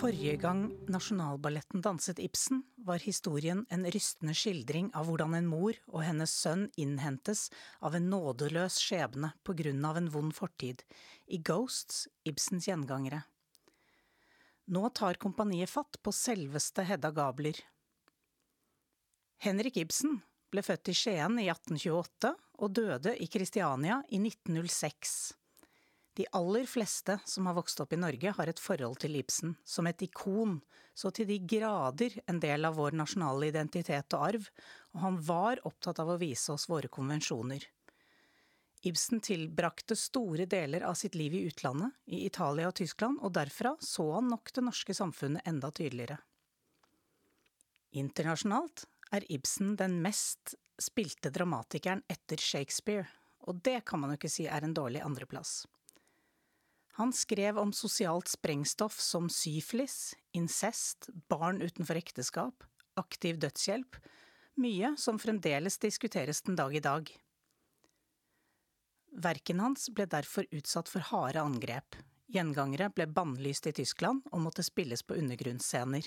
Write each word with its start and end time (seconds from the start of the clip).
Forrige 0.00 0.38
gang 0.40 0.62
Nasjonalballetten 0.88 1.82
danset 1.84 2.18
Ibsen, 2.18 2.62
var 2.76 3.02
historien 3.04 3.66
en 3.68 3.82
rystende 3.84 4.32
skildring 4.32 4.86
av 4.96 5.10
hvordan 5.10 5.34
en 5.36 5.48
mor 5.50 5.76
og 5.90 6.00
hennes 6.06 6.32
sønn 6.32 6.62
innhentes 6.80 7.50
av 7.84 7.98
en 7.98 8.06
nådeløs 8.08 8.78
skjebne 8.80 9.34
på 9.44 9.52
grunn 9.58 9.84
av 9.84 9.98
en 10.00 10.08
vond 10.08 10.32
fortid, 10.32 10.80
i 11.28 11.36
Ghosts, 11.44 12.06
Ibsens 12.24 12.70
gjengangere. 12.70 13.26
Nå 14.72 14.88
tar 14.96 15.20
kompaniet 15.20 15.68
fatt 15.68 16.00
på 16.00 16.14
selveste 16.16 16.86
Hedda 16.88 17.10
Gabler. 17.12 17.60
Henrik 19.44 19.76
Ibsen 19.84 20.22
ble 20.48 20.64
født 20.64 20.94
i 20.94 20.96
Skien 20.96 21.36
i 21.44 21.50
1828 21.52 22.32
og 22.56 22.72
døde 22.72 23.18
i 23.20 23.28
Kristiania 23.28 24.00
i 24.08 24.22
1906. 24.24 25.34
De 26.18 26.26
aller 26.32 26.66
fleste 26.66 27.18
som 27.24 27.46
har 27.46 27.54
vokst 27.54 27.80
opp 27.80 27.92
i 27.92 27.98
Norge, 28.00 28.32
har 28.36 28.50
et 28.50 28.60
forhold 28.60 28.98
til 29.00 29.14
Ibsen, 29.20 29.54
som 29.64 29.86
et 29.86 30.02
ikon, 30.02 30.58
så 30.94 31.12
til 31.14 31.28
de 31.30 31.38
grader 31.38 32.16
en 32.26 32.40
del 32.42 32.66
av 32.66 32.76
vår 32.80 32.96
nasjonale 32.98 33.50
identitet 33.52 34.16
og 34.18 34.24
arv, 34.26 34.48
og 34.94 35.04
han 35.04 35.20
var 35.22 35.62
opptatt 35.68 36.02
av 36.02 36.10
å 36.10 36.18
vise 36.20 36.50
oss 36.52 36.66
våre 36.68 36.90
konvensjoner. 36.90 37.62
Ibsen 38.82 39.20
tilbrakte 39.20 39.94
store 39.96 40.46
deler 40.48 40.82
av 40.88 40.96
sitt 40.96 41.14
liv 41.14 41.34
i 41.36 41.44
utlandet, 41.46 41.92
i 42.06 42.24
Italia 42.26 42.70
og 42.70 42.78
Tyskland, 42.80 43.20
og 43.20 43.34
derfra 43.36 43.74
så 43.84 44.06
han 44.16 44.30
nok 44.32 44.52
det 44.56 44.64
norske 44.64 44.96
samfunnet 44.96 45.46
enda 45.46 45.70
tydeligere. 45.70 46.18
Internasjonalt 47.92 48.86
er 49.12 49.26
Ibsen 49.28 49.74
den 49.76 49.98
mest 50.02 50.54
spilte 50.80 51.30
dramatikeren 51.34 52.02
etter 52.08 52.40
Shakespeare, 52.40 53.08
og 53.44 53.60
det 53.66 53.82
kan 53.86 54.00
man 54.00 54.14
jo 54.14 54.20
ikke 54.20 54.32
si 54.32 54.46
er 54.48 54.64
en 54.64 54.74
dårlig 54.74 55.02
andreplass. 55.04 55.66
Han 57.00 57.12
skrev 57.16 57.58
om 57.58 57.70
sosialt 57.72 58.28
sprengstoff 58.28 58.98
som 59.00 59.30
syflis, 59.32 60.12
incest, 60.36 61.08
barn 61.32 61.62
utenfor 61.62 61.96
ekteskap, 61.96 62.64
aktiv 63.00 63.38
dødshjelp, 63.40 63.96
mye 64.60 64.90
som 65.00 65.16
fremdeles 65.22 65.78
diskuteres 65.80 66.42
den 66.44 66.58
dag 66.60 66.74
i 66.76 66.82
dag. 66.84 67.08
Verken 69.16 69.62
hans 69.64 69.88
ble 69.96 70.04
derfor 70.12 70.44
utsatt 70.52 70.92
for 70.92 71.08
harde 71.08 71.40
angrep. 71.40 71.96
Gjengangere 72.36 72.90
ble 72.92 73.08
bannlyst 73.08 73.70
i 73.70 73.72
Tyskland 73.80 74.20
og 74.28 74.44
måtte 74.44 74.66
spilles 74.66 75.00
på 75.00 75.16
undergrunnsscener. 75.22 76.04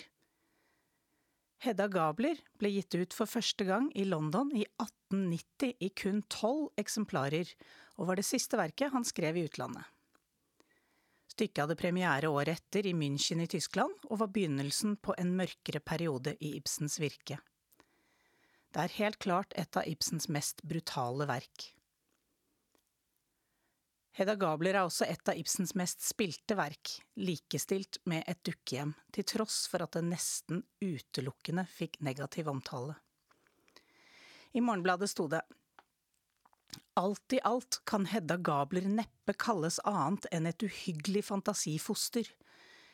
Hedda 1.66 1.90
Gabler 1.90 2.38
ble 2.62 2.70
gitt 2.76 2.94
ut 2.94 3.18
for 3.18 3.26
første 3.26 3.66
gang 3.66 3.90
i 3.98 4.06
London 4.06 4.54
i 4.54 4.68
1890 4.78 5.74
i 5.74 5.90
kun 5.90 6.22
tolv 6.30 6.70
eksemplarer, 6.78 7.50
og 7.98 8.12
var 8.12 8.22
det 8.22 8.30
siste 8.30 8.62
verket 8.62 8.94
han 8.94 9.10
skrev 9.10 9.42
i 9.42 9.48
utlandet. 9.50 9.90
Stykket 11.34 11.64
hadde 11.64 11.76
premiere 11.80 12.30
året 12.30 12.60
etter 12.60 12.86
i 12.86 12.94
München 12.94 13.42
i 13.42 13.48
Tyskland, 13.50 13.96
og 14.06 14.20
var 14.22 14.30
begynnelsen 14.36 15.00
på 15.02 15.16
en 15.18 15.32
mørkere 15.34 15.80
periode 15.82 16.36
i 16.38 16.52
Ibsens 16.60 17.00
virke. 17.02 17.40
Det 18.74 18.84
er 18.84 18.98
helt 19.00 19.18
klart 19.22 19.56
et 19.58 19.78
av 19.78 19.88
Ibsens 19.90 20.30
mest 20.30 20.62
brutale 20.62 21.26
verk. 21.30 21.72
Hedda 24.14 24.36
Gabler 24.38 24.78
er 24.78 24.86
også 24.86 25.08
et 25.10 25.26
av 25.30 25.40
Ibsens 25.42 25.74
mest 25.74 26.06
spilte 26.06 26.54
verk, 26.54 27.00
likestilt 27.18 27.98
med 28.06 28.22
Et 28.30 28.44
dukkehjem, 28.46 28.94
til 29.10 29.26
tross 29.26 29.64
for 29.72 29.82
at 29.82 29.98
det 29.98 30.06
nesten 30.06 30.62
utelukkende 30.86 31.66
fikk 31.66 31.98
negativ 32.06 32.52
omtale. 32.54 32.94
I 34.54 34.62
Morgenbladet 34.62 35.10
sto 35.10 35.26
det 35.34 35.42
Alt 37.00 37.34
i 37.34 37.40
alt 37.44 37.80
kan 37.90 38.06
Hedda 38.06 38.38
Gabler 38.38 38.86
neppe 38.90 39.34
kalles 39.34 39.80
annet 39.88 40.28
enn 40.32 40.46
et 40.50 40.64
uhyggelig 40.66 41.26
fantasifoster, 41.30 42.28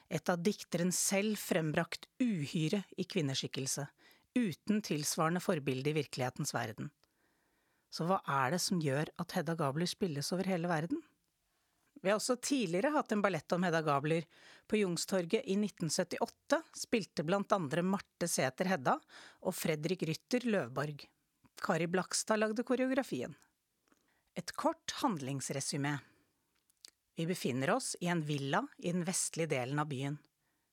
et 0.10 0.32
av 0.32 0.42
dikteren 0.42 0.92
selv 0.96 1.38
frembrakt 1.38 2.08
uhyre 2.24 2.84
i 2.98 3.06
kvinneskikkelse, 3.06 3.86
uten 4.40 4.82
tilsvarende 4.86 5.44
forbilde 5.44 5.92
i 5.92 5.98
virkelighetens 6.00 6.56
verden. 6.56 6.90
Så 7.90 8.06
hva 8.06 8.20
er 8.30 8.54
det 8.54 8.62
som 8.64 8.82
gjør 8.82 9.10
at 9.22 9.36
Hedda 9.38 9.56
Gabler 9.60 9.90
spilles 9.90 10.32
over 10.36 10.50
hele 10.50 10.70
verden? 10.70 11.02
Vi 12.00 12.08
har 12.12 12.20
også 12.20 12.38
tidligere 12.40 12.94
hatt 12.94 13.12
en 13.12 13.22
ballett 13.22 13.52
om 13.52 13.66
Hedda 13.66 13.82
Gabler. 13.84 14.24
På 14.70 14.80
Jungstorget 14.80 15.44
i 15.44 15.58
1978 15.58 16.62
spilte 16.86 17.26
blant 17.28 17.52
andre 17.52 17.84
Marte 17.84 18.30
Sæther 18.30 18.70
Hedda 18.72 18.96
og 19.44 19.56
Fredrik 19.58 20.06
Rytter 20.08 20.48
Løvborg. 20.48 21.04
Kari 21.60 21.90
Blakstad 21.92 22.40
lagde 22.40 22.64
koreografien. 22.64 23.36
Et 24.40 24.52
kort 24.56 24.94
handlingsresymé. 25.02 25.98
Vi 27.16 27.26
befinner 27.28 27.70
oss 27.74 27.96
i 28.00 28.08
en 28.08 28.22
villa 28.24 28.62
i 28.78 28.92
den 28.92 29.04
vestlige 29.04 29.50
delen 29.52 29.82
av 29.82 29.90
byen. 29.92 30.16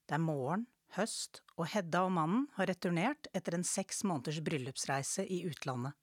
Det 0.07 0.15
er 0.15 0.23
morgen, 0.23 0.69
høst, 0.95 1.41
og 1.59 1.67
Hedda 1.73 2.05
og 2.07 2.13
mannen 2.15 2.45
har 2.55 2.71
returnert 2.71 3.27
etter 3.35 3.57
en 3.59 3.67
seks 3.67 4.05
måneders 4.07 4.39
bryllupsreise 4.47 5.27
i 5.27 5.41
utlandet. 5.51 5.99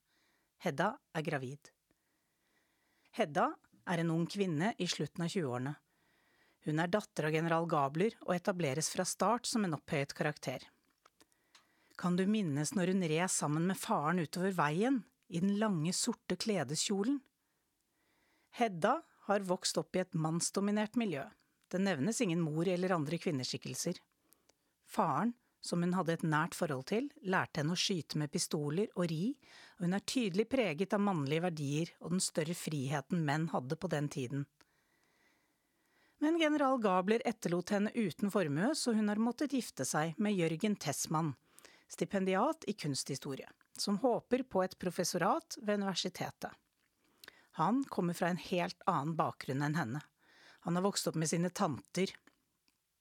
Hedda 0.65 0.89
er 1.15 1.27
gravid. 1.29 1.71
Hedda 3.15 3.47
er 3.87 4.03
en 4.03 4.11
ung 4.11 4.27
kvinne 4.27 4.75
i 4.75 4.91
slutten 4.97 5.23
av 5.23 5.31
20-årene. 5.31 5.77
Hun 6.67 6.83
er 6.83 6.91
datter 6.99 7.29
av 7.29 7.39
general 7.39 7.71
Gabler 7.71 8.19
og 8.25 8.35
etableres 8.35 8.91
fra 8.91 9.07
start 9.07 9.47
som 9.47 9.63
en 9.63 9.79
opphøyet 9.79 10.11
karakter. 10.19 10.67
Kan 11.95 12.19
du 12.19 12.27
minnes 12.27 12.75
når 12.75 12.91
hun 12.91 13.07
red 13.07 13.31
sammen 13.31 13.71
med 13.71 13.79
faren 13.79 14.19
utover 14.19 14.51
veien, 14.65 15.05
i 15.31 15.39
den 15.39 15.61
lange, 15.61 15.95
sorte 15.95 16.35
kledeskjolen? 16.35 17.23
Hedda 18.53 19.01
har 19.25 19.39
vokst 19.49 19.77
opp 19.81 19.95
i 19.95 20.03
et 20.03 20.13
mannsdominert 20.13 20.95
miljø. 20.99 21.23
Det 21.71 21.79
nevnes 21.81 22.19
ingen 22.21 22.41
mor 22.43 22.67
eller 22.69 22.93
andre 22.93 23.17
kvinneskikkelser. 23.17 23.97
Faren, 24.85 25.31
som 25.63 25.81
hun 25.81 25.95
hadde 25.97 26.13
et 26.13 26.25
nært 26.27 26.53
forhold 26.53 26.85
til, 26.91 27.07
lærte 27.25 27.63
henne 27.63 27.73
å 27.73 27.79
skyte 27.79 28.19
med 28.21 28.29
pistoler 28.29 28.91
og 28.93 29.07
ri, 29.09 29.31
og 29.79 29.87
hun 29.87 29.97
er 29.97 30.05
tydelig 30.05 30.45
preget 30.51 30.93
av 30.93 31.01
mannlige 31.01 31.47
verdier 31.47 31.93
og 32.03 32.13
den 32.13 32.21
større 32.21 32.53
friheten 32.53 33.23
menn 33.25 33.47
hadde 33.55 33.79
på 33.79 33.89
den 33.89 34.11
tiden. 34.13 34.45
Men 36.21 36.37
general 36.37 36.77
Gabler 36.83 37.25
etterlot 37.25 37.73
henne 37.73 37.89
uten 37.95 38.29
formue, 38.31 38.75
så 38.77 38.93
hun 38.93 39.09
har 39.09 39.19
måttet 39.19 39.57
gifte 39.57 39.87
seg 39.87 40.13
med 40.21 40.37
Jørgen 40.37 40.77
Tessmann, 40.77 41.33
stipendiat 41.89 42.69
i 42.69 42.77
kunsthistorie, 42.77 43.49
som 43.73 43.97
håper 44.03 44.45
på 44.45 44.61
et 44.61 44.77
professorat 44.77 45.57
ved 45.57 45.81
universitetet. 45.81 46.53
Han 47.59 47.83
kommer 47.83 48.13
fra 48.17 48.31
en 48.31 48.41
helt 48.41 48.81
annen 48.89 49.15
bakgrunn 49.15 49.61
enn 49.61 49.77
henne. 49.77 50.01
Han 50.65 50.75
har 50.75 50.85
vokst 50.85 51.07
opp 51.07 51.15
med 51.19 51.29
sine 51.29 51.49
tanter. 51.49 52.09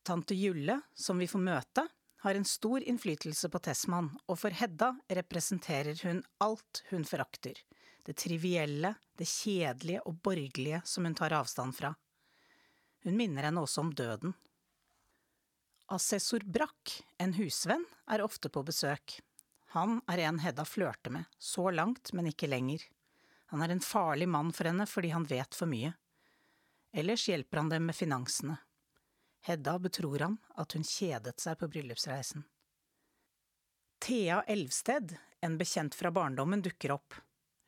Tante 0.02 0.34
Julle, 0.34 0.80
som 0.94 1.18
vi 1.18 1.28
får 1.30 1.40
møte, 1.40 1.86
har 2.22 2.34
en 2.34 2.44
stor 2.44 2.82
innflytelse 2.82 3.48
på 3.48 3.58
Tessmann, 3.64 4.10
og 4.28 4.38
for 4.38 4.54
Hedda 4.54 4.92
representerer 5.08 5.98
hun 6.04 6.20
alt 6.44 6.82
hun 6.90 7.06
forakter. 7.08 7.56
Det 8.04 8.14
trivielle, 8.18 8.94
det 9.18 9.26
kjedelige 9.30 10.04
og 10.06 10.20
borgerlige 10.22 10.82
som 10.84 11.06
hun 11.06 11.16
tar 11.18 11.34
avstand 11.38 11.74
fra. 11.78 11.94
Hun 13.02 13.16
minner 13.18 13.48
henne 13.48 13.62
også 13.62 13.82
om 13.82 13.90
døden. 13.94 14.34
Assessor 15.92 16.44
Brakk, 16.44 16.98
en 17.18 17.34
husvenn, 17.38 17.86
er 18.06 18.22
ofte 18.22 18.50
på 18.52 18.62
besøk. 18.66 19.18
Han 19.74 20.00
er 20.10 20.26
en 20.26 20.38
Hedda 20.44 20.66
flørter 20.68 21.14
med, 21.14 21.24
så 21.38 21.70
langt, 21.70 22.12
men 22.12 22.28
ikke 22.30 22.50
lenger. 22.50 22.84
Han 23.52 23.60
er 23.60 23.68
en 23.68 23.84
farlig 23.84 24.24
mann 24.32 24.48
for 24.56 24.64
henne 24.64 24.86
fordi 24.88 25.10
han 25.12 25.26
vet 25.28 25.52
for 25.52 25.68
mye. 25.68 25.90
Ellers 26.96 27.26
hjelper 27.28 27.58
han 27.60 27.68
dem 27.68 27.84
med 27.84 27.96
finansene. 27.96 28.54
Hedda 29.44 29.74
betror 29.78 30.24
ham 30.24 30.38
at 30.56 30.72
hun 30.72 30.86
kjedet 30.88 31.36
seg 31.42 31.58
på 31.60 31.68
bryllupsreisen. 31.74 32.46
Thea 34.00 34.38
Elvsted, 34.54 35.12
en 35.44 35.58
bekjent 35.60 35.98
fra 35.98 36.08
barndommen, 36.10 36.62
dukker 36.64 36.94
opp. 36.96 37.18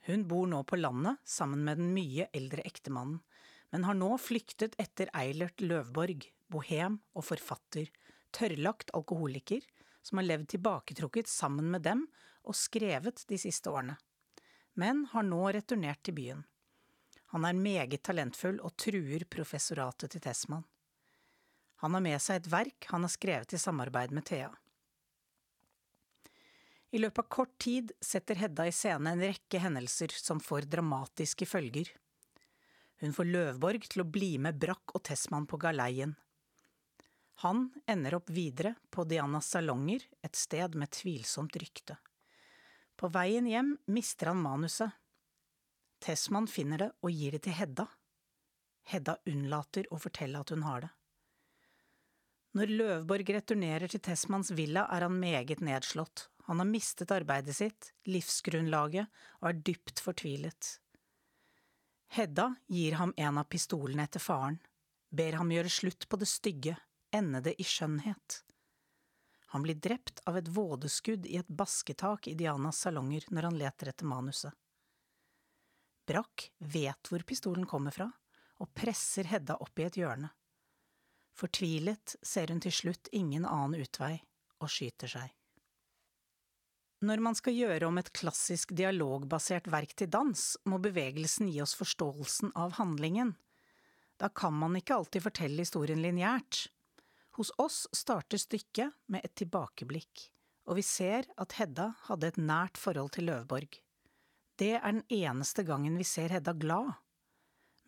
Hun 0.09 0.25
bor 0.29 0.49
nå 0.49 0.63
på 0.65 0.81
landet 0.81 1.21
sammen 1.29 1.67
med 1.69 1.83
den 1.83 1.93
mye 1.93 2.31
eldre 2.33 2.65
ektemannen, 2.65 3.21
men 3.69 3.85
har 3.85 4.01
nå 4.01 4.09
flyktet 4.17 4.79
etter 4.81 5.13
Eilert 5.13 5.61
Løvborg, 5.61 6.25
bohem 6.49 6.97
og 7.13 7.29
forfatter, 7.29 7.93
tørrlagt 8.33 8.95
alkoholiker, 8.97 9.61
som 10.01 10.23
har 10.23 10.31
levd 10.31 10.49
tilbaketrukket 10.57 11.29
sammen 11.29 11.69
med 11.77 11.85
dem 11.85 12.07
og 12.49 12.57
skrevet 12.57 13.27
de 13.29 13.43
siste 13.45 13.69
årene 13.69 14.01
men 14.75 15.05
har 15.13 15.27
nå 15.27 15.41
returnert 15.55 16.03
til 16.03 16.17
byen. 16.19 16.43
Han 17.35 17.47
er 17.49 17.59
meget 17.59 18.03
talentfull 18.07 18.61
og 18.63 18.77
truer 18.79 19.25
professoratet 19.31 20.15
til 20.15 20.23
Tessmann. 20.23 20.67
Han 21.83 21.97
har 21.97 22.03
med 22.05 22.21
seg 22.23 22.41
et 22.41 22.53
verk 22.53 22.87
han 22.93 23.03
har 23.05 23.13
skrevet 23.13 23.57
i 23.57 23.61
samarbeid 23.61 24.15
med 24.15 24.25
Thea. 24.29 24.53
I 26.95 27.01
løpet 27.03 27.25
av 27.25 27.29
kort 27.29 27.57
tid 27.59 27.91
setter 27.99 28.39
Hedda 28.39 28.69
i 28.71 28.73
scene 28.73 29.11
en 29.17 29.23
rekke 29.25 29.59
hendelser 29.59 30.15
som 30.15 30.39
får 30.41 30.69
dramatiske 30.71 31.47
følger. 31.51 31.91
Hun 33.03 33.13
får 33.17 33.27
Løvborg 33.27 33.89
til 33.91 34.05
å 34.05 34.07
bli 34.07 34.37
med 34.39 34.61
Brakk 34.63 34.95
og 34.95 35.03
Tessmann 35.09 35.49
på 35.51 35.59
galeien. 35.59 36.15
Han 37.43 37.67
ender 37.91 38.15
opp 38.21 38.31
videre 38.31 38.77
på 38.95 39.03
Dianas 39.11 39.51
salonger, 39.51 40.07
et 40.23 40.39
sted 40.39 40.79
med 40.79 40.95
tvilsomt 40.95 41.59
rykte. 41.59 41.99
På 42.97 43.11
veien 43.13 43.47
hjem 43.51 43.77
mister 43.91 44.31
han 44.33 44.43
manuset. 44.43 44.91
Tessmann 46.05 46.47
finner 46.51 46.79
det 46.85 46.91
og 47.03 47.11
gir 47.11 47.35
det 47.35 47.45
til 47.47 47.57
Hedda. 47.57 47.87
Hedda 48.91 49.17
unnlater 49.31 49.89
å 49.91 49.99
fortelle 50.01 50.41
at 50.41 50.53
hun 50.53 50.67
har 50.67 50.85
det. 50.85 50.93
Når 52.55 52.71
Løvborg 52.71 53.31
returnerer 53.35 53.91
til 53.91 54.03
Tessmanns 54.05 54.53
villa, 54.55 54.85
er 54.87 55.09
han 55.09 55.17
meget 55.19 55.65
nedslått. 55.65 56.29
Han 56.47 56.61
har 56.61 56.69
mistet 56.69 57.11
arbeidet 57.11 57.57
sitt, 57.57 57.91
livsgrunnlaget, 58.07 59.09
og 59.41 59.49
er 59.49 59.63
dypt 59.67 60.03
fortvilet. 60.05 60.77
Hedda 62.15 62.53
gir 62.71 63.01
ham 63.01 63.15
en 63.17 63.41
av 63.41 63.49
pistolene 63.51 64.05
etter 64.07 64.23
faren, 64.23 64.61
ber 65.11 65.41
ham 65.41 65.51
gjøre 65.51 65.73
slutt 65.73 66.07
på 66.07 66.21
det 66.21 66.29
stygge, 66.31 66.77
ende 67.11 67.41
det 67.43 67.57
i 67.59 67.67
skjønnhet. 67.67 68.45
Han 69.55 69.63
blir 69.63 69.75
drept 69.79 70.19
av 70.27 70.37
et 70.37 70.49
vådeskudd 70.49 71.27
i 71.31 71.37
et 71.39 71.49
basketak 71.49 72.27
i 72.27 72.33
Dianas 72.35 72.81
salonger 72.83 73.23
når 73.31 73.47
han 73.47 73.59
leter 73.59 73.93
etter 73.93 74.09
manuset. 74.11 74.51
Brakk 76.11 76.49
vet 76.59 77.07
hvor 77.07 77.23
pistolen 77.23 77.69
kommer 77.71 77.95
fra, 77.95 78.09
og 78.59 78.73
presser 78.75 79.31
Hedda 79.31 79.55
opp 79.63 79.79
i 79.79 79.87
et 79.87 80.01
hjørne. 80.01 80.33
Fortvilet 81.39 82.17
ser 82.19 82.51
hun 82.51 82.65
til 82.67 82.75
slutt 82.75 83.13
ingen 83.15 83.47
annen 83.47 83.87
utvei, 83.87 84.19
og 84.59 84.75
skyter 84.75 85.15
seg. 85.15 85.31
Når 87.07 87.23
man 87.23 87.39
skal 87.39 87.55
gjøre 87.55 87.87
om 87.87 88.03
et 88.03 88.11
klassisk 88.11 88.75
dialogbasert 88.75 89.71
verk 89.71 89.95
til 89.95 90.11
dans, 90.11 90.49
må 90.67 90.83
bevegelsen 90.83 91.47
gi 91.55 91.63
oss 91.63 91.79
forståelsen 91.79 92.57
av 92.59 92.75
handlingen. 92.83 93.37
Da 94.19 94.35
kan 94.35 94.59
man 94.59 94.75
ikke 94.83 94.99
alltid 94.99 95.31
fortelle 95.31 95.63
historien 95.63 96.03
lineært. 96.03 96.65
Hos 97.35 97.51
oss 97.59 97.85
starter 97.91 98.39
stykket 98.39 98.95
med 99.11 99.25
et 99.27 99.35
tilbakeblikk, 99.35 100.29
og 100.71 100.79
vi 100.79 100.85
ser 100.87 101.27
at 101.41 101.57
Hedda 101.59 101.89
hadde 102.07 102.31
et 102.31 102.39
nært 102.39 102.79
forhold 102.79 103.11
til 103.17 103.27
Løvborg. 103.27 103.81
Det 104.55 104.77
er 104.79 104.87
den 104.87 105.03
eneste 105.11 105.65
gangen 105.67 105.99
vi 105.99 106.07
ser 106.07 106.31
Hedda 106.31 106.55
glad. 106.55 106.93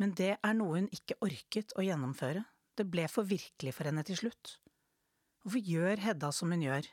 Men 0.02 0.12
det 0.18 0.34
er 0.34 0.56
noe 0.58 0.80
hun 0.80 0.88
ikke 0.92 1.18
orket 1.24 1.72
å 1.78 1.84
gjennomføre, 1.86 2.42
det 2.76 2.88
ble 2.90 3.06
for 3.08 3.28
virkelig 3.28 3.72
for 3.76 3.88
henne 3.88 4.02
til 4.04 4.18
slutt. 4.18 4.56
Hvorfor 5.46 5.62
gjør 5.62 6.02
Hedda 6.02 6.32
som 6.34 6.50
hun 6.50 6.64
gjør? 6.66 6.88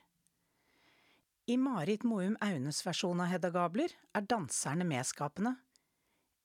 I 1.50 1.58
Marit 1.60 2.06
Moum 2.08 2.38
Aunes 2.40 2.84
versjon 2.86 3.20
av 3.20 3.34
Hedda 3.34 3.50
Gabler 3.52 3.92
er 4.16 4.30
danserne 4.30 4.86
medskapende. 4.88 5.58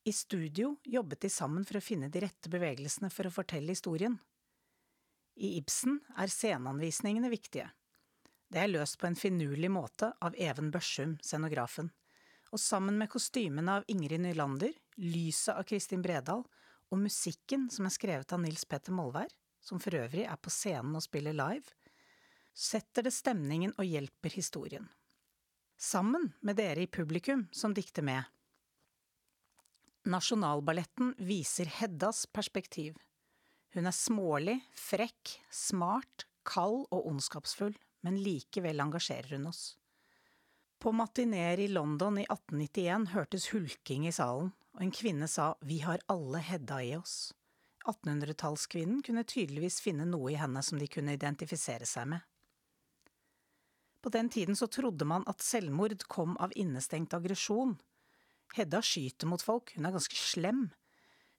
I 0.08 0.14
studio 0.16 0.72
jobbet 0.88 1.20
de 1.26 1.30
sammen 1.30 1.68
for 1.68 1.78
å 1.78 1.84
finne 1.84 2.08
de 2.08 2.24
rette 2.24 2.50
bevegelsene 2.50 3.12
for 3.12 3.28
å 3.28 3.34
fortelle 3.34 3.76
historien. 3.76 4.16
I 5.38 5.56
Ibsen 5.60 6.00
er 6.18 6.30
sceneanvisningene 6.32 7.30
viktige. 7.30 7.68
Det 8.50 8.62
er 8.62 8.70
løst 8.70 8.98
på 8.98 9.06
en 9.06 9.18
finurlig 9.18 9.70
måte 9.70 10.10
av 10.24 10.34
Even 10.40 10.72
Børsum, 10.74 11.16
scenografen, 11.22 11.92
og 12.50 12.60
sammen 12.62 12.96
med 12.98 13.10
kostymene 13.12 13.78
av 13.78 13.88
Ingrid 13.92 14.22
Nylander, 14.24 14.72
lyset 14.98 15.54
av 15.54 15.66
Kristin 15.68 16.02
Bredal 16.02 16.42
og 16.88 17.02
musikken 17.02 17.68
som 17.70 17.86
er 17.86 17.94
skrevet 17.94 18.32
av 18.32 18.40
Nils 18.42 18.64
Petter 18.64 18.96
Molvær, 18.96 19.28
som 19.60 19.80
for 19.82 19.94
øvrig 19.98 20.24
er 20.24 20.38
på 20.40 20.50
scenen 20.52 20.96
og 20.96 21.04
spiller 21.04 21.36
live, 21.36 21.76
setter 22.58 23.06
det 23.06 23.14
stemningen 23.14 23.74
og 23.76 23.86
hjelper 23.86 24.34
historien. 24.34 24.88
Sammen 25.78 26.32
med 26.42 26.58
dere 26.58 26.82
i 26.82 26.90
publikum 26.90 27.46
som 27.54 27.74
dikter 27.76 28.02
med. 28.02 28.24
Nasjonalballetten 30.08 31.12
viser 31.20 31.68
Heddas 31.70 32.24
perspektiv. 32.32 32.96
Hun 33.76 33.88
er 33.88 33.94
smålig, 33.94 34.56
frekk, 34.76 35.34
smart, 35.52 36.24
kald 36.48 36.86
og 36.88 37.08
ondskapsfull, 37.10 37.76
men 38.06 38.16
likevel 38.22 38.80
engasjerer 38.80 39.36
hun 39.36 39.50
oss. 39.50 39.76
På 40.78 40.92
matineer 40.94 41.58
i 41.58 41.68
London 41.68 42.20
i 42.20 42.24
1891 42.28 43.10
hørtes 43.12 43.48
hulking 43.50 44.06
i 44.06 44.14
salen, 44.14 44.52
og 44.76 44.84
en 44.84 44.94
kvinne 44.94 45.26
sa 45.28 45.50
Vi 45.66 45.80
har 45.82 46.04
alle 46.06 46.38
Hedda 46.38 46.78
i 46.86 46.94
oss. 46.96 47.32
1800-tallskvinnen 47.88 49.02
kunne 49.02 49.24
tydeligvis 49.26 49.80
finne 49.82 50.06
noe 50.06 50.32
i 50.32 50.38
henne 50.38 50.62
som 50.62 50.78
de 50.78 50.86
kunne 50.90 51.16
identifisere 51.16 51.88
seg 51.88 52.12
med. 52.12 52.22
På 54.04 54.12
den 54.14 54.28
tiden 54.30 54.56
så 54.56 54.68
trodde 54.70 55.04
man 55.08 55.26
at 55.26 55.42
selvmord 55.42 56.04
kom 56.06 56.36
av 56.38 56.54
innestengt 56.54 57.14
aggresjon. 57.16 57.74
Hedda 58.54 58.80
skyter 58.84 59.28
mot 59.28 59.42
folk, 59.42 59.72
hun 59.74 59.88
er 59.88 59.96
ganske 59.96 60.16
slem. 60.16 60.68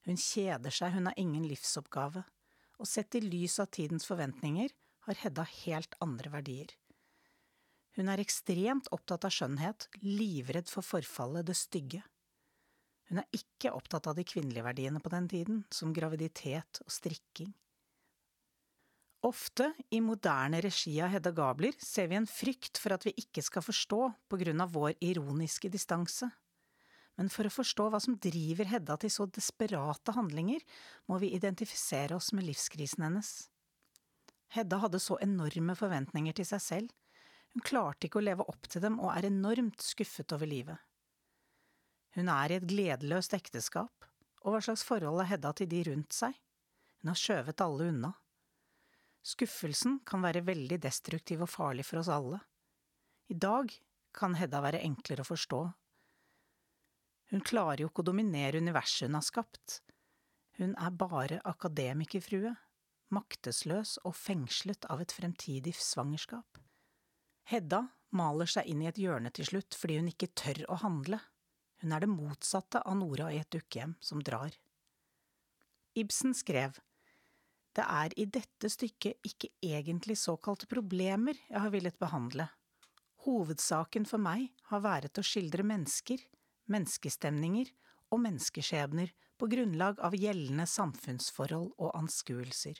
Hun 0.08 0.16
kjeder 0.16 0.72
seg, 0.72 0.94
hun 0.96 1.10
har 1.10 1.18
ingen 1.20 1.44
livsoppgave. 1.48 2.24
Og 2.80 2.88
sett 2.88 3.16
i 3.18 3.24
lys 3.24 3.58
av 3.60 3.68
tidens 3.74 4.06
forventninger 4.08 4.72
har 5.06 5.20
Hedda 5.20 5.44
helt 5.64 5.96
andre 6.00 6.32
verdier. 6.32 6.72
Hun 7.98 8.08
er 8.08 8.22
ekstremt 8.22 8.88
opptatt 8.94 9.26
av 9.26 9.34
skjønnhet, 9.34 9.88
livredd 10.04 10.70
for 10.70 10.86
forfallet, 10.86 11.48
det 11.48 11.58
stygge. 11.58 12.02
Hun 13.10 13.20
er 13.20 13.26
ikke 13.34 13.72
opptatt 13.74 14.06
av 14.06 14.14
de 14.16 14.24
kvinnelige 14.24 14.64
verdiene 14.64 15.02
på 15.02 15.10
den 15.12 15.26
tiden, 15.28 15.64
som 15.74 15.92
graviditet 15.92 16.80
og 16.84 16.94
strikking. 16.94 17.50
Ofte 19.26 19.66
i 19.92 19.98
moderne 20.00 20.62
regi 20.64 20.94
av 21.04 21.10
Hedda 21.12 21.32
Gabler 21.36 21.74
ser 21.82 22.06
vi 22.08 22.16
en 22.16 22.28
frykt 22.30 22.78
for 22.80 22.94
at 22.94 23.04
vi 23.04 23.12
ikke 23.20 23.42
skal 23.44 23.64
forstå 23.66 23.98
på 24.30 24.38
grunn 24.40 24.62
av 24.64 24.72
vår 24.72 24.94
ironiske 25.04 25.68
distanse. 25.68 26.30
Men 27.20 27.28
for 27.28 27.44
å 27.44 27.52
forstå 27.52 27.90
hva 27.92 27.98
som 28.00 28.16
driver 28.16 28.64
Hedda 28.64 28.96
til 29.02 29.12
så 29.12 29.26
desperate 29.28 30.14
handlinger, 30.16 30.62
må 31.04 31.18
vi 31.20 31.34
identifisere 31.36 32.16
oss 32.16 32.30
med 32.32 32.46
livskrisen 32.48 33.04
hennes. 33.04 33.34
Hedda 34.56 34.78
hadde 34.80 35.02
så 35.04 35.18
enorme 35.20 35.76
forventninger 35.76 36.38
til 36.38 36.48
seg 36.48 36.62
selv, 36.64 36.94
hun 37.52 37.64
klarte 37.66 38.06
ikke 38.06 38.20
å 38.20 38.24
leve 38.24 38.46
opp 38.48 38.68
til 38.70 38.82
dem 38.84 38.96
og 39.02 39.10
er 39.12 39.26
enormt 39.28 39.82
skuffet 39.82 40.32
over 40.32 40.48
livet. 40.48 40.78
Hun 42.16 42.30
er 42.32 42.52
i 42.52 42.56
et 42.58 42.66
gledeløst 42.70 43.34
ekteskap, 43.36 44.06
og 44.40 44.54
hva 44.54 44.62
slags 44.64 44.86
forhold 44.86 45.20
er 45.20 45.28
Hedda 45.34 45.52
til 45.58 45.68
de 45.70 45.82
rundt 45.90 46.16
seg? 46.16 46.38
Hun 47.00 47.12
har 47.12 47.20
skjøvet 47.20 47.64
alle 47.64 47.90
unna. 47.92 48.14
Skuffelsen 49.26 50.00
kan 50.08 50.24
være 50.24 50.46
veldig 50.46 50.80
destruktiv 50.80 51.44
og 51.44 51.52
farlig 51.52 51.84
for 51.84 52.00
oss 52.00 52.08
alle. 52.12 52.40
I 53.28 53.36
dag 53.36 53.74
kan 54.16 54.34
Hedda 54.40 54.62
være 54.64 54.82
enklere 54.86 55.26
å 55.26 55.28
forstå. 55.28 55.60
Hun 57.30 57.44
klarer 57.46 57.84
jo 57.84 57.90
ikke 57.90 58.02
å 58.02 58.10
dominere 58.10 58.58
universet 58.58 59.06
hun 59.06 59.18
har 59.18 59.26
skapt. 59.26 59.80
Hun 60.58 60.74
er 60.74 60.96
bare 60.98 61.38
akademikerfrue, 61.46 62.52
maktesløs 63.14 63.96
og 64.04 64.16
fengslet 64.18 64.86
av 64.90 65.02
et 65.02 65.14
fremtidig 65.14 65.76
svangerskap. 65.78 66.58
Hedda 67.50 67.84
maler 68.14 68.50
seg 68.50 68.66
inn 68.70 68.82
i 68.82 68.90
et 68.90 68.98
hjørne 68.98 69.30
til 69.34 69.46
slutt 69.46 69.78
fordi 69.78 70.00
hun 70.00 70.10
ikke 70.10 70.32
tør 70.38 70.64
å 70.70 70.80
handle. 70.82 71.20
Hun 71.80 71.94
er 71.94 72.02
det 72.02 72.10
motsatte 72.12 72.82
av 72.82 72.98
Nora 72.98 73.30
i 73.32 73.40
et 73.40 73.50
dukkehjem 73.54 73.96
som 74.04 74.22
drar. 74.26 74.52
Ibsen 75.98 76.34
skrev 76.36 76.78
det 77.78 77.84
er 77.86 78.14
i 78.18 78.26
dette 78.26 78.68
stykket 78.70 79.26
ikke 79.26 79.52
egentlig 79.62 80.16
såkalte 80.18 80.66
problemer 80.70 81.38
jeg 81.46 81.60
har 81.62 81.70
villet 81.70 81.98
behandle. 82.02 82.48
Hovedsaken 83.24 84.08
for 84.10 84.22
meg 84.22 84.48
har 84.72 84.82
vært 84.82 85.20
å 85.20 85.24
skildre 85.26 85.62
mennesker, 85.66 86.18
menneskestemninger 86.72 87.70
og 88.10 88.22
menneskeskjebner 88.24 89.12
på 89.40 89.48
grunnlag 89.50 90.00
av 90.04 90.16
gjeldende 90.18 90.66
samfunnsforhold 90.68 91.72
og 91.78 91.90
anskuelser. 91.96 92.78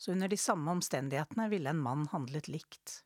Så 0.00 0.14
under 0.14 0.30
de 0.32 0.38
samme 0.40 0.72
omstendighetene 0.72 1.48
ville 1.52 1.70
en 1.70 1.82
mann 1.84 2.06
handlet 2.12 2.48
likt. 2.48 3.02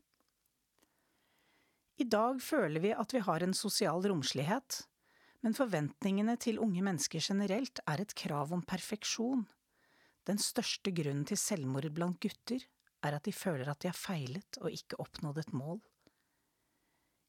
I 1.98 2.06
dag 2.10 2.40
føler 2.42 2.82
vi 2.82 2.94
at 2.94 3.14
vi 3.14 3.22
har 3.22 3.42
en 3.42 3.54
sosial 3.54 4.02
romslighet, 4.06 4.80
men 5.46 5.54
forventningene 5.54 6.36
til 6.40 6.58
unge 6.62 6.82
mennesker 6.82 7.22
generelt 7.22 7.82
er 7.90 8.02
et 8.02 8.14
krav 8.18 8.54
om 8.54 8.62
perfeksjon 8.66 9.44
den 10.28 10.40
største 10.40 10.92
grunnen 10.96 11.26
til 11.28 11.36
selvmord 11.36 11.90
blant 11.92 12.20
gutter 12.22 12.62
er 13.04 13.16
at 13.16 13.26
de 13.26 13.32
føler 13.36 13.68
at 13.68 13.82
de 13.82 13.90
har 13.90 13.98
feilet 13.98 14.58
og 14.62 14.72
ikke 14.72 14.98
oppnådd 15.02 15.42
et 15.42 15.52
mål. 15.56 15.80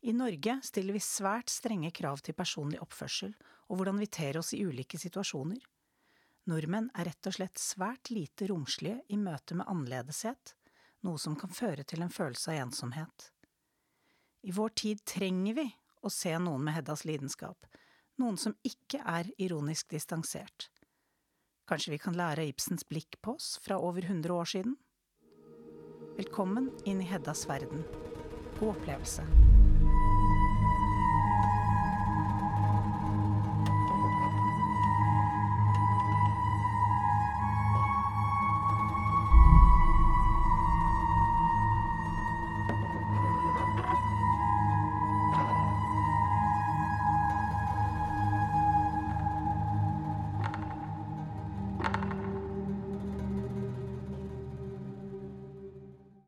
I 0.06 0.14
Norge 0.14 0.60
stiller 0.64 0.94
vi 0.94 1.02
svært 1.02 1.50
strenge 1.50 1.90
krav 1.96 2.22
til 2.22 2.38
personlig 2.38 2.78
oppførsel 2.84 3.32
og 3.70 3.80
hvordan 3.80 3.98
vi 3.98 4.10
ter 4.14 4.38
oss 4.38 4.54
i 4.54 4.62
ulike 4.62 5.00
situasjoner. 5.02 5.64
Nordmenn 6.46 6.92
er 6.94 7.10
rett 7.10 7.30
og 7.30 7.34
slett 7.40 7.58
svært 7.58 8.12
lite 8.14 8.46
romslige 8.52 9.00
i 9.10 9.18
møte 9.18 9.58
med 9.58 9.66
annerledeshet, 9.66 10.54
noe 11.06 11.18
som 11.22 11.34
kan 11.40 11.50
føre 11.50 11.88
til 11.90 12.06
en 12.06 12.14
følelse 12.14 12.54
av 12.54 12.68
ensomhet. 12.68 13.32
I 14.46 14.54
vår 14.54 14.78
tid 14.78 15.02
trenger 15.10 15.58
vi 15.58 15.66
å 16.06 16.14
se 16.14 16.38
noen 16.38 16.68
med 16.68 16.78
Heddas 16.78 17.02
lidenskap, 17.10 17.66
noen 18.22 18.38
som 18.38 18.54
ikke 18.62 19.02
er 19.02 19.34
ironisk 19.42 19.90
distansert, 19.90 20.70
Kanskje 21.66 21.92
vi 21.92 21.98
kan 21.98 22.14
lære 22.14 22.46
Ibsens 22.46 22.86
blikk 22.86 23.18
på 23.22 23.34
oss 23.40 23.56
fra 23.64 23.80
over 23.82 24.06
100 24.06 24.34
år 24.34 24.46
siden? 24.46 24.76
Velkommen 26.18 26.70
inn 26.86 27.02
i 27.02 27.10
Heddas 27.10 27.48
verden. 27.50 27.82
God 28.60 28.76
opplevelse. 28.76 29.26